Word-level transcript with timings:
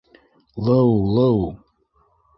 Лыулыу. 0.63 1.41